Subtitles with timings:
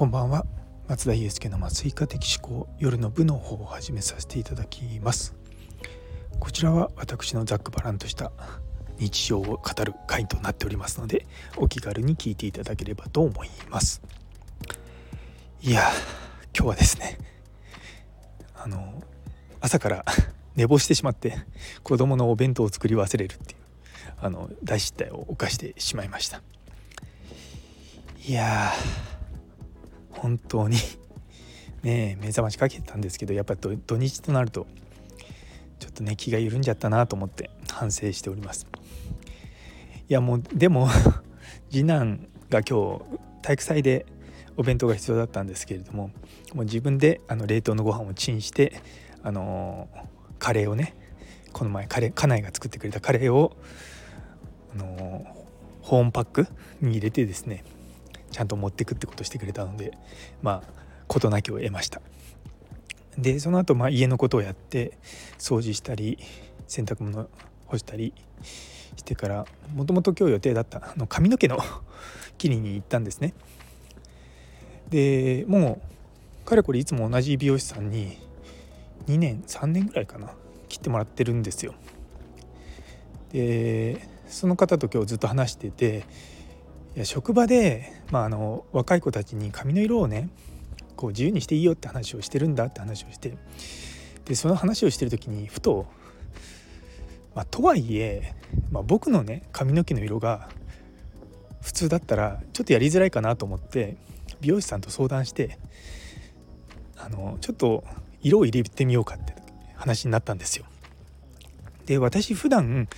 [0.00, 0.46] こんばんは。
[0.88, 5.34] 松田祐介の麻酔科的思考夜の部の方を始めさせていただきます。
[6.38, 8.32] こちらは私のざっくばらんとした
[8.98, 11.26] 日常を語る回となっておりますので
[11.58, 14.00] お気軽に聞いていただければと思います。
[15.60, 15.82] いや
[16.56, 17.18] 今日はですね
[18.54, 19.02] あの
[19.60, 20.04] 朝から
[20.56, 21.36] 寝坊してしまって
[21.82, 23.58] 子供のお弁当を作り忘れるっていう
[24.18, 26.40] あの大失態を犯してしまいました。
[28.26, 28.72] いや
[30.20, 30.76] 本当に
[31.82, 34.66] ね目覚ましかけてたんですけどやっぱり土日となると
[35.78, 38.66] ちょっとね気が緩んじゃったなと思って反省しております。
[40.08, 40.88] いやもうでも
[41.70, 44.06] 次男が今日体育祭で
[44.56, 46.10] お弁当が必要だったんですけれども
[46.52, 48.82] もう自分であの冷凍のご飯をチンして
[49.22, 49.88] あの
[50.38, 50.94] カレーをね
[51.52, 53.56] この前カレー家内が作ってくれたカレーを
[54.74, 55.24] あの
[55.80, 56.46] 保温パック
[56.82, 57.64] に入れてですね
[58.30, 59.96] ちゃんと持ってくってことしてくれたので
[60.42, 62.00] まあ事なきを得ました。
[63.18, 64.98] でその後まあ家のことをやって
[65.38, 66.18] 掃除したり
[66.68, 67.28] 洗濯物
[67.66, 68.14] 干したり
[68.96, 71.58] してからもともと今日予定だったあの髪の毛の
[72.38, 73.34] 切りに行ったんですね。
[74.88, 75.80] でも
[76.42, 78.18] うかれこれいつも同じ美容師さんに
[79.06, 80.32] 2年3年ぐらいかな
[80.68, 81.74] 切ってもらってるんですよ。
[83.32, 86.04] でその方と今日ずっと話してて
[86.96, 90.28] いや職場で、まあ、あの若い子たちに髪の色をね
[90.96, 93.36] こう自由にしていいよって話をしてるんだって話をして
[94.24, 95.86] でその話をしてる時にふと、
[97.34, 98.34] まあ、とはいえ、
[98.70, 100.48] まあ、僕のね髪の毛の色が
[101.62, 103.96] 普通だったらちょっとやりづらいかなと思って
[104.40, 105.58] 美容師さんと相談して
[106.96, 107.84] あのちょっと
[108.22, 109.34] 色を入れてみようかって
[109.76, 110.66] 話になったんですよ。
[111.86, 112.88] で私普段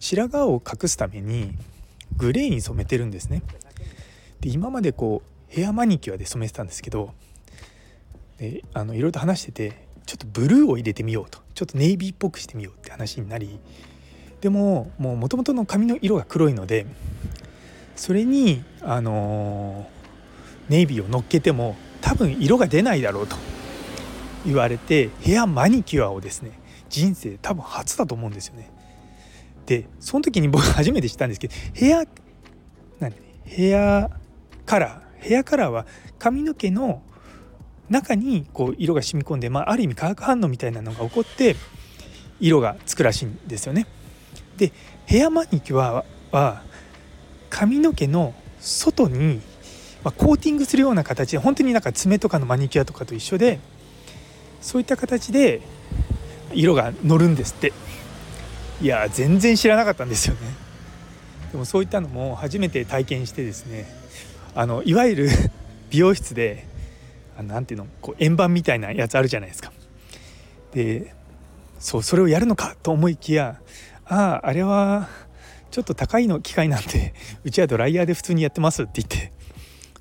[0.00, 1.52] 白髪を隠すために
[2.16, 3.42] グレーに染めてるんですね。
[4.40, 7.14] で今までこうヘアマニキュアで染めてたんですけど
[8.38, 11.44] であのいろいろと話しててちょっとブルーを入れてみようと。
[11.54, 13.58] ちょっとネイビーっぽくしてみようって話になり
[14.40, 16.86] でももう元々の髪の色が黒いので
[17.96, 19.88] それにあの
[20.68, 23.36] ネイビーを乗っけても多分色が出ないだろうと
[24.44, 26.58] 言われてヘアマニキュアをですね
[26.90, 28.70] 人生多分初だと思うんですよね。
[29.66, 32.04] でその時に僕初めて知ったんですけどヘア
[33.00, 33.14] 何
[33.44, 34.10] ヘア
[34.66, 35.86] カラーヘアカラーは
[36.18, 37.02] 髪の毛の
[37.88, 41.56] 中にこう色が染み込んで、まあ、ある意味化学反応みたいなのが起こって
[42.40, 43.86] 色がつくらしいんですよね。
[44.56, 44.72] で
[45.06, 46.62] ヘアマニキュアは
[47.50, 49.40] 髪の毛の外に、
[50.02, 53.60] まあ、コーティングするような形で本当になんか爪とかのマニキュアとかと一緒で
[54.60, 55.60] そういった形で
[56.52, 57.72] 色が乗るんですって。
[58.80, 60.40] いや全然知らなかったんですよね
[61.52, 63.86] でもそういったのも初めて体験してですね
[64.54, 65.28] あのいわゆる
[65.90, 66.66] 美容室で
[67.40, 69.72] 何ていうのこう円盤みたいなやつあるじゃないですか
[70.72, 71.14] で
[71.78, 73.60] そうそれをやるのかと思いきや
[74.06, 75.08] あああれは
[75.70, 77.14] ちょっと高いの機械なんで
[77.44, 79.32] うちはドライヤーで普通にやってますって言って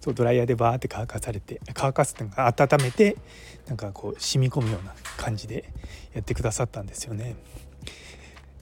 [0.00, 3.16] そうドライヤーでバーって乾かされて乾かすっていうか温めて
[3.66, 5.70] なんかこう染み込むような感じで
[6.14, 7.36] やってくださったんですよね。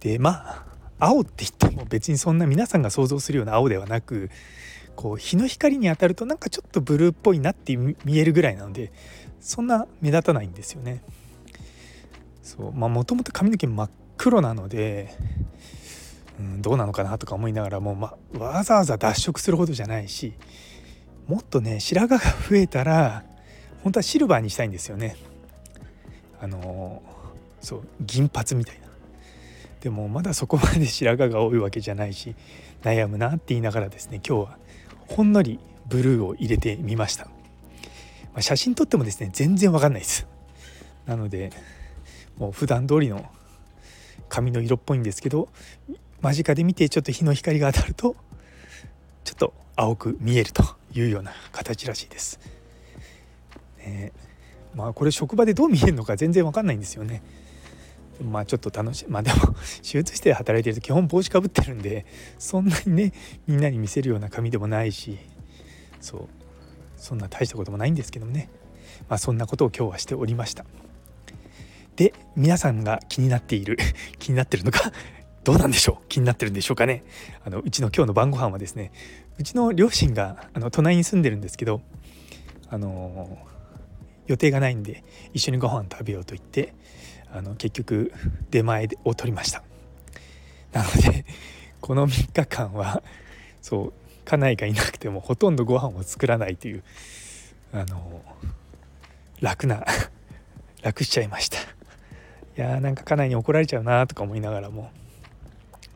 [0.00, 0.64] でまあ
[0.98, 4.30] 青って言っても別にそんな皆さんが想像するような青ではなく
[4.96, 8.92] こう日の光に当たるとなんかちょっとブルーっぽいなって見えるぐらいなので
[9.40, 11.02] そんな目立たないんですよね。
[12.42, 15.14] そうまあもともと髪の毛真っ黒なので、
[16.40, 20.32] うん、どうなのかなとか思いながらも、ま、わざわざ脱色するほどじゃないし
[21.28, 23.24] もっとね白髪が増えたら
[23.84, 25.16] 本当はシルバーにしたいんですよね。
[26.40, 27.02] あの
[27.60, 28.87] そう銀髪みたいな。
[29.80, 32.34] でもまだそこまで白髪が多いわけじゃないし
[32.82, 34.58] 悩むなって言いながらですね今日は
[35.06, 37.30] ほんのりブルーを入れてみました、ま
[38.36, 40.26] あ、写真撮ってもですね全然わかんないです
[41.06, 41.50] なので
[42.36, 43.24] もう普段通りの
[44.28, 45.48] 髪の色っぽいんですけど
[46.20, 48.16] 間近で見てちょっと日の光が当たると
[49.24, 52.40] ちょっと青く見えるというような形らしいです。
[53.78, 54.12] ね、
[54.74, 57.22] まあこれ職場でどう見えるのか全然わかんないんですよね。
[58.22, 59.06] まあちょっと楽しい。
[59.08, 62.04] まあでも 手術室で働いてると基本帽子かぶってるんで
[62.38, 63.12] そんなにね
[63.46, 65.18] みんなに見せるような髪でもないし
[66.00, 66.28] そう。
[66.96, 68.48] そんな大したこともないんですけどもね。
[69.08, 70.64] まあそんなことを今日はしておりました。
[71.96, 73.76] で皆さんが気になっている
[74.18, 74.92] 気になってるのか
[75.44, 76.04] どうなんでしょう？
[76.08, 77.02] 気になってるんでしょうかね？
[77.44, 78.92] あのうちの今日の晩ご飯はですね
[79.38, 81.80] うちの両親があの隣に住んでるんですけど
[82.68, 83.38] あの
[84.26, 86.74] 予定がないんで一緒にご飯食べようと言って
[87.32, 88.12] あの結局
[88.50, 89.62] 出前を取りました。
[90.72, 91.24] なので
[91.80, 93.02] この3日間は
[93.62, 93.92] そう
[94.24, 96.82] 家内がいなくてもほとんどご飯を作らないという
[97.72, 98.22] あの
[99.40, 99.84] 楽な
[100.82, 101.58] 楽しちゃいました。
[101.58, 101.62] い
[102.56, 104.90] やーなんか家内に怒られちゃうなとか思いながらも。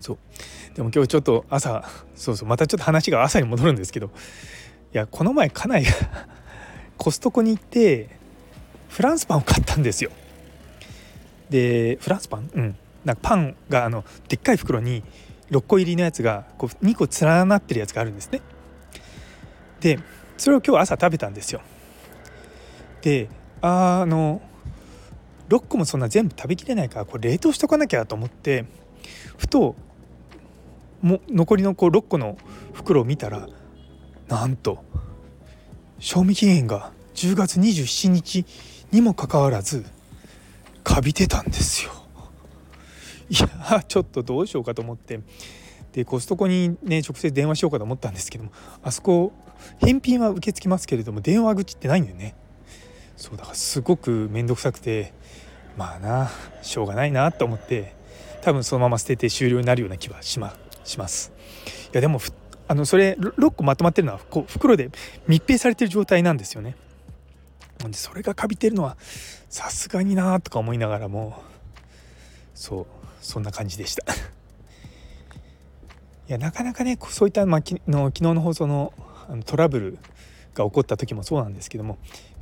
[0.00, 0.18] そう。
[0.74, 4.10] でも今日ちょっと朝そうそうまたちょっと話が朝に戻るんですけどい
[4.96, 5.92] やこの前家内が
[6.96, 8.08] コストコに行って
[8.88, 10.10] フランスパンを買ったんですよ。
[11.52, 12.50] でフランスパン？
[12.52, 12.76] うん。
[13.04, 15.04] なんかパンがあのでっかい袋に
[15.50, 18.40] 6個入りのやつがこう2個連なってるやつがあるんですね。
[19.80, 19.98] で
[20.38, 21.60] それを今日朝食べたんですよ。
[23.02, 23.28] で
[23.60, 24.40] あの
[25.48, 28.64] 6個もそんな全部食べきれないからこれ冷凍しとかなきゃと思って
[29.36, 29.76] ふと
[31.02, 32.38] も残りのこう6個の
[32.72, 33.48] 袋を見たら
[34.28, 34.84] なんと
[35.98, 38.46] 賞味期限が10月27日
[38.92, 39.84] にもかかわらず
[40.82, 41.92] カビてたんですよ。
[43.30, 45.20] いやちょっとどうしようかと思って。
[45.92, 48.52] でコストコにね直接電話しようかと思ったんですけども
[48.82, 49.30] あそこ
[49.78, 52.34] 返品は受け付けますけれども電話口ってないんだよね。
[53.16, 55.12] そうだからすごく面倒くさくて
[55.76, 56.30] まあな
[56.62, 57.94] しょうがないなと思って
[58.40, 61.32] 多分そのまま捨てて終了になるような気はしまします。
[61.92, 62.20] いやでも
[62.68, 64.90] あのそれ6個まとまってるのはこう袋で
[65.28, 66.74] 密閉されてる状態なんですよね。
[67.92, 68.96] それがカビてるのは
[69.48, 71.42] さすがになとか思いながらも
[72.54, 72.86] そう
[73.20, 74.16] そんな感じでした い
[76.28, 78.92] やなかなかねそういった、まあ、きの昨日の放送の
[79.28, 79.98] あのトラブル
[80.54, 81.98] が起こった時もそうなんですけども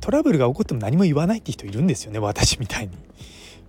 [0.00, 2.96] トラブルが起こっても何も言わないって人いるんですよね私みたいに。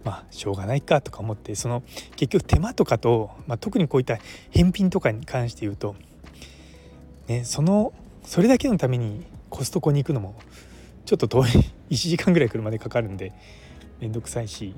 [0.03, 1.81] まあしょうがないかとか思ってその
[2.15, 4.17] 結局手間とかと、まあ、特にこういった
[4.51, 5.95] 返品とかに関して言うと、
[7.27, 7.93] ね、その
[8.25, 10.35] それだけのためにコストコに行くのも
[11.05, 11.49] ちょっと遠い
[11.89, 13.33] 1時間ぐらい車でかかるんで
[13.99, 14.73] 面倒くさいし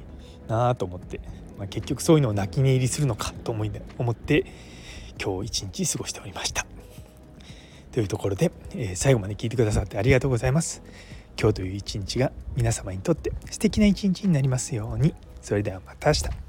[0.48, 1.20] なあと思って、
[1.58, 4.46] まあ、結局そういうのを泣き寝入りするのかと思い思って
[5.22, 6.66] 今日一日過ごしておりました。
[7.92, 10.84] というところで、えー、最後まで聞いてくださってありがとうございます。
[11.40, 15.16] 今日という一日が皆様にとって素敵な一日になりますように。
[15.42, 16.45] それではまた明日。